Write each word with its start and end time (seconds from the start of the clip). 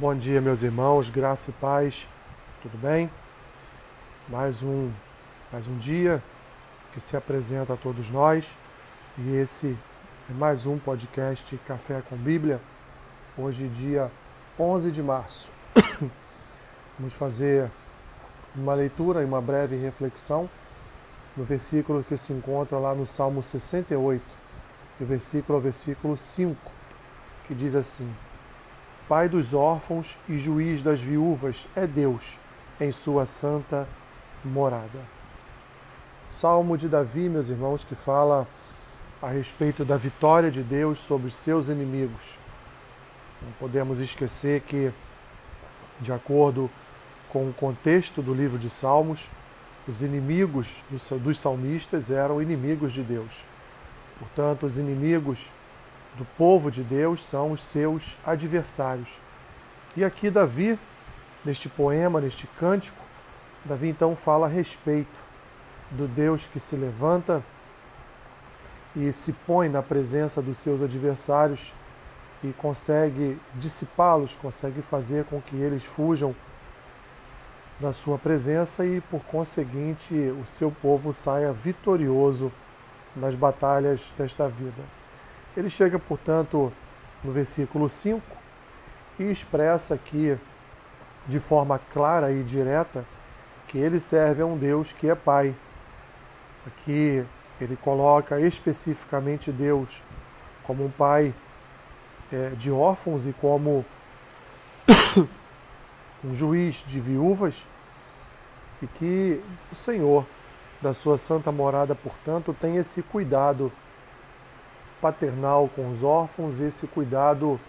Bom 0.00 0.14
dia, 0.14 0.40
meus 0.40 0.62
irmãos, 0.62 1.10
graça 1.10 1.50
e 1.50 1.52
paz, 1.54 2.06
tudo 2.62 2.78
bem? 2.78 3.10
Mais 4.28 4.62
um, 4.62 4.92
mais 5.52 5.66
um 5.66 5.76
dia 5.76 6.22
que 6.94 7.00
se 7.00 7.16
apresenta 7.16 7.72
a 7.72 7.76
todos 7.76 8.08
nós 8.08 8.56
e 9.18 9.34
esse 9.34 9.76
é 10.30 10.32
mais 10.34 10.66
um 10.66 10.78
podcast 10.78 11.58
Café 11.66 12.00
com 12.08 12.16
Bíblia. 12.16 12.60
Hoje, 13.36 13.66
dia 13.66 14.08
11 14.56 14.92
de 14.92 15.02
março. 15.02 15.50
Vamos 16.96 17.14
fazer 17.14 17.68
uma 18.54 18.74
leitura 18.74 19.22
e 19.22 19.24
uma 19.24 19.40
breve 19.40 19.74
reflexão 19.74 20.48
no 21.36 21.42
versículo 21.42 22.04
que 22.04 22.16
se 22.16 22.32
encontra 22.32 22.78
lá 22.78 22.94
no 22.94 23.04
Salmo 23.04 23.42
68, 23.42 24.22
o 25.00 25.04
versículo 25.04 25.56
ao 25.56 25.60
versículo 25.60 26.16
5, 26.16 26.56
que 27.48 27.52
diz 27.52 27.74
assim: 27.74 28.08
Pai 29.08 29.26
dos 29.26 29.54
órfãos 29.54 30.18
e 30.28 30.36
juiz 30.36 30.82
das 30.82 31.00
viúvas 31.00 31.66
é 31.74 31.86
Deus 31.86 32.38
em 32.78 32.92
sua 32.92 33.24
santa 33.24 33.88
morada. 34.44 35.00
Salmo 36.28 36.76
de 36.76 36.90
Davi, 36.90 37.26
meus 37.26 37.48
irmãos, 37.48 37.82
que 37.82 37.94
fala 37.94 38.46
a 39.22 39.28
respeito 39.28 39.82
da 39.82 39.96
vitória 39.96 40.50
de 40.50 40.62
Deus 40.62 40.98
sobre 40.98 41.28
os 41.28 41.34
seus 41.34 41.68
inimigos. 41.68 42.38
Não 43.40 43.50
podemos 43.52 43.98
esquecer 43.98 44.60
que, 44.60 44.92
de 45.98 46.12
acordo 46.12 46.70
com 47.30 47.48
o 47.48 47.54
contexto 47.54 48.20
do 48.20 48.34
livro 48.34 48.58
de 48.58 48.68
Salmos, 48.68 49.30
os 49.88 50.02
inimigos 50.02 50.84
dos 51.22 51.38
salmistas 51.38 52.10
eram 52.10 52.42
inimigos 52.42 52.92
de 52.92 53.02
Deus. 53.02 53.46
Portanto, 54.18 54.66
os 54.66 54.76
inimigos 54.76 55.50
do 56.18 56.24
povo 56.36 56.70
de 56.70 56.82
Deus 56.82 57.24
são 57.24 57.52
os 57.52 57.62
seus 57.62 58.18
adversários. 58.26 59.22
E 59.96 60.04
aqui 60.04 60.28
Davi, 60.28 60.78
neste 61.44 61.68
poema, 61.68 62.20
neste 62.20 62.46
cântico, 62.58 62.98
Davi 63.64 63.88
então 63.88 64.16
fala 64.16 64.46
a 64.46 64.50
respeito 64.50 65.28
do 65.92 66.08
Deus 66.08 66.46
que 66.46 66.58
se 66.58 66.76
levanta 66.76 67.42
e 68.96 69.12
se 69.12 69.32
põe 69.32 69.68
na 69.68 69.82
presença 69.82 70.42
dos 70.42 70.58
seus 70.58 70.82
adversários 70.82 71.72
e 72.42 72.52
consegue 72.52 73.40
dissipá-los, 73.54 74.34
consegue 74.34 74.82
fazer 74.82 75.24
com 75.24 75.40
que 75.40 75.56
eles 75.56 75.84
fujam 75.84 76.34
da 77.78 77.92
sua 77.92 78.18
presença 78.18 78.84
e, 78.84 79.00
por 79.00 79.22
conseguinte, 79.24 80.14
o 80.14 80.44
seu 80.44 80.70
povo 80.70 81.12
saia 81.12 81.52
vitorioso 81.52 82.52
nas 83.14 83.36
batalhas 83.36 84.12
desta 84.18 84.48
vida. 84.48 84.97
Ele 85.58 85.68
chega, 85.68 85.98
portanto, 85.98 86.72
no 87.24 87.32
versículo 87.32 87.88
5 87.88 88.22
e 89.18 89.24
expressa 89.24 89.92
aqui 89.92 90.38
de 91.26 91.40
forma 91.40 91.80
clara 91.92 92.30
e 92.30 92.44
direta 92.44 93.04
que 93.66 93.76
ele 93.76 93.98
serve 93.98 94.40
a 94.40 94.46
um 94.46 94.56
Deus 94.56 94.92
que 94.92 95.10
é 95.10 95.16
Pai. 95.16 95.52
Aqui 96.64 97.26
ele 97.60 97.74
coloca 97.74 98.38
especificamente 98.38 99.50
Deus 99.50 100.04
como 100.62 100.84
um 100.84 100.90
pai 100.92 101.34
é, 102.32 102.50
de 102.50 102.70
órfãos 102.70 103.26
e 103.26 103.32
como 103.32 103.84
um 106.22 106.32
juiz 106.32 106.84
de 106.86 107.00
viúvas, 107.00 107.66
e 108.80 108.86
que 108.86 109.42
o 109.72 109.74
Senhor, 109.74 110.24
da 110.80 110.94
sua 110.94 111.18
santa 111.18 111.50
morada, 111.50 111.96
portanto, 111.96 112.54
tem 112.54 112.76
esse 112.76 113.02
cuidado 113.02 113.72
paternal 115.00 115.68
com 115.74 115.88
os 115.88 116.02
órfãos, 116.02 116.60
esse 116.60 116.86
cuidado 116.86 117.60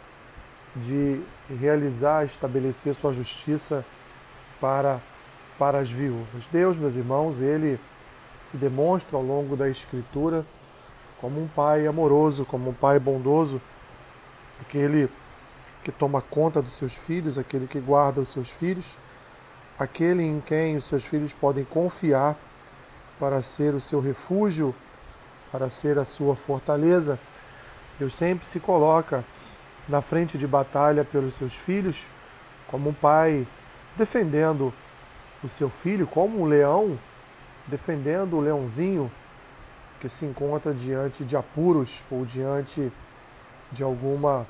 de 0.76 1.22
realizar, 1.60 2.26
estabelecer 2.26 2.94
sua 2.94 3.14
justiça 3.14 3.86
para, 4.60 5.00
para 5.58 5.80
as 5.80 5.90
viúvas. 5.90 6.48
Deus, 6.52 6.78
meus 6.78 6.96
irmãos, 6.96 7.42
ele 7.42 7.80
se 8.42 8.58
demonstra 8.58 9.18
ao 9.18 9.24
longo 9.24 9.56
da 9.56 9.70
Escritura 9.70 10.46
como 11.20 11.42
um 11.42 11.48
pai 11.48 11.86
amoroso, 11.86 12.46
como 12.46 12.70
um 12.70 12.74
pai 12.74 12.98
bondoso, 13.00 13.62
aquele 14.62 15.10
que 15.84 15.92
toma 15.92 16.22
conta 16.22 16.62
dos 16.62 16.74
seus 16.74 16.98
filhos, 16.98 17.38
aquele 17.38 17.68
que 17.68 17.80
guarda 17.80 18.22
os 18.22 18.30
seus 18.30 18.52
filhos, 18.52 18.98
aquele 19.78 20.24
em 20.24 20.40
quem 20.40 20.78
os 20.78 20.86
seus 20.86 21.06
filhos 21.06 21.34
podem 21.34 21.66
confiar 21.66 22.38
para 23.20 23.42
ser 23.42 23.74
o 23.74 23.82
seu 23.82 24.00
refúgio 24.00 24.74
para 25.52 25.70
ser 25.70 25.98
a 25.98 26.06
sua 26.06 26.36
fortaleza. 26.36 27.20
Deus 27.98 28.16
sempre 28.16 28.48
se 28.48 28.60
coloca 28.60 29.24
na 29.88 30.02
frente 30.02 30.38
de 30.38 30.48
batalha 30.48 31.04
pelos 31.04 31.34
seus 31.34 31.56
filhos, 31.56 32.08
como 32.68 32.90
um 32.90 32.94
pai 32.94 33.48
defendendo 33.98 34.74
o 35.44 35.50
seu 35.50 35.70
filho, 35.70 36.06
como 36.06 36.42
um 36.42 36.46
leão 36.46 36.98
defendendo 37.68 38.38
o 38.38 38.42
leãozinho 38.42 39.12
que 40.00 40.10
se 40.10 40.26
encontra 40.26 40.74
diante 40.74 41.24
de 41.24 41.36
apuros 41.36 42.04
ou 42.10 42.26
diante 42.26 42.92
de 43.72 43.84
alguma 43.84 44.48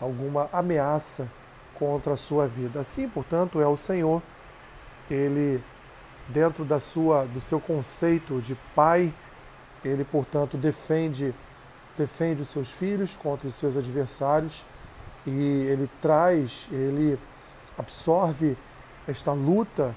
alguma 0.00 0.48
ameaça 0.52 1.28
contra 1.74 2.14
a 2.14 2.16
sua 2.16 2.46
vida. 2.48 2.80
Assim, 2.80 3.08
portanto, 3.08 3.60
é 3.60 3.66
o 3.66 3.76
Senhor, 3.76 4.20
ele 5.10 5.62
dentro 6.28 6.64
da 6.64 6.80
sua 6.80 7.24
do 7.24 7.40
seu 7.40 7.60
conceito 7.60 8.40
de 8.40 8.54
pai 8.74 9.12
ele, 9.84 10.04
portanto, 10.04 10.56
defende, 10.56 11.34
defende 11.96 12.42
os 12.42 12.48
seus 12.48 12.70
filhos 12.70 13.16
contra 13.16 13.48
os 13.48 13.54
seus 13.54 13.76
adversários 13.76 14.64
e 15.26 15.30
ele 15.30 15.88
traz, 16.00 16.68
ele 16.70 17.18
absorve 17.78 18.56
esta 19.06 19.32
luta 19.32 19.94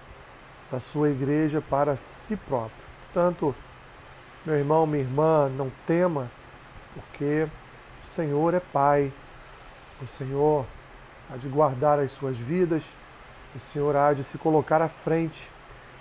da 0.71 0.79
sua 0.79 1.09
igreja 1.09 1.61
para 1.61 1.95
si 1.95 2.35
próprio. 2.35 2.85
Portanto, 3.05 3.55
meu 4.45 4.55
irmão, 4.55 4.85
minha 4.85 5.03
irmã, 5.03 5.49
não 5.49 5.71
tema, 5.85 6.29
porque 6.93 7.47
o 8.01 8.05
Senhor 8.05 8.53
é 8.53 8.59
Pai, 8.59 9.11
o 10.01 10.07
Senhor 10.07 10.65
há 11.31 11.37
de 11.37 11.47
guardar 11.47 11.99
as 11.99 12.11
suas 12.11 12.39
vidas, 12.39 12.93
o 13.55 13.59
Senhor 13.59 13.95
há 13.95 14.13
de 14.13 14.23
se 14.23 14.37
colocar 14.37 14.81
à 14.81 14.89
frente 14.89 15.49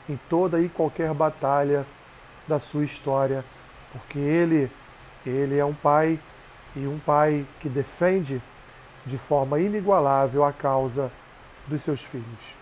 em 0.09 0.19
toda 0.29 0.61
e 0.61 0.69
qualquer 0.69 1.13
batalha 1.15 1.87
da 2.47 2.59
sua 2.59 2.85
história 2.85 3.45
porque 3.95 4.19
ele, 4.19 4.71
ele 5.25 5.57
é 5.57 5.65
um 5.65 5.73
pai 5.73 6.19
e 6.75 6.87
um 6.87 6.99
pai 6.99 7.47
que 7.61 7.69
defende 7.69 8.43
de 9.07 9.17
forma 9.17 9.61
inigualável 9.61 10.43
a 10.45 10.53
causa 10.53 11.13
dos 11.67 11.81
seus 11.81 12.03
filhos. 12.05 12.57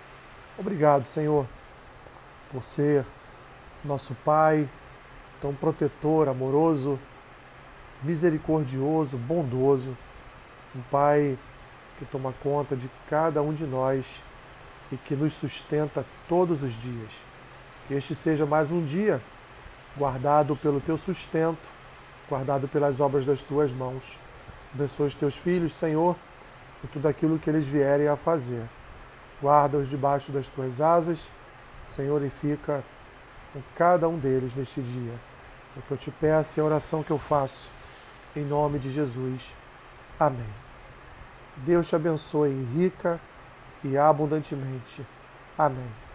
Obrigado, 0.58 1.04
Senhor, 1.04 1.46
por 2.50 2.62
ser 2.62 3.06
nosso 3.82 4.14
Pai, 4.16 4.68
tão 5.40 5.54
protetor, 5.54 6.28
amoroso, 6.28 6.98
misericordioso, 8.02 9.16
bondoso, 9.16 9.96
um 10.76 10.82
Pai 10.82 11.38
que 11.98 12.04
toma 12.04 12.34
conta 12.42 12.76
de 12.76 12.90
cada 13.08 13.40
um 13.40 13.54
de 13.54 13.66
nós 13.66 14.22
e 14.90 14.96
que 14.96 15.16
nos 15.16 15.32
sustenta 15.32 16.04
todos 16.28 16.62
os 16.62 16.74
dias. 16.74 17.24
Que 17.88 17.94
este 17.94 18.14
seja 18.14 18.44
mais 18.44 18.70
um 18.70 18.82
dia 18.82 19.20
guardado 19.96 20.56
pelo 20.56 20.80
teu 20.80 20.96
sustento, 20.96 21.68
guardado 22.28 22.66
pelas 22.68 23.00
obras 23.00 23.24
das 23.24 23.42
tuas 23.42 23.72
mãos. 23.72 24.18
Abençoa 24.74 25.06
os 25.06 25.14
teus 25.14 25.36
filhos, 25.36 25.74
Senhor, 25.74 26.16
e 26.82 26.86
tudo 26.86 27.06
aquilo 27.06 27.38
que 27.38 27.50
eles 27.50 27.66
vierem 27.66 28.08
a 28.08 28.16
fazer. 28.16 28.62
Guarda-os 29.40 29.88
debaixo 29.88 30.32
das 30.32 30.48
tuas 30.48 30.80
asas, 30.80 31.30
Senhor, 31.84 32.22
e 32.24 32.30
fica 32.30 32.82
com 33.52 33.60
cada 33.76 34.08
um 34.08 34.18
deles 34.18 34.54
neste 34.54 34.80
dia. 34.80 35.14
O 35.76 35.82
que 35.82 35.90
eu 35.90 35.96
te 35.96 36.10
peço 36.10 36.60
é 36.60 36.62
a 36.62 36.66
oração 36.66 37.02
que 37.02 37.10
eu 37.10 37.18
faço, 37.18 37.70
em 38.34 38.44
nome 38.44 38.78
de 38.78 38.90
Jesus. 38.90 39.56
Amém. 40.18 40.54
Deus 41.56 41.88
te 41.88 41.96
abençoe 41.96 42.66
rica 42.74 43.20
e 43.84 43.98
abundantemente. 43.98 45.04
Amém. 45.58 46.11